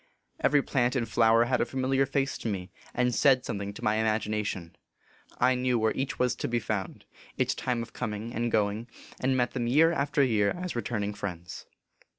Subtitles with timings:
[0.39, 3.97] Every plant and flower had a familiar face to me, and said something to my
[3.97, 4.75] imagination.
[5.37, 7.05] I knew where each was to be found,
[7.37, 8.87] its time of coming and going,
[9.19, 11.67] and met them year after year as returning friends.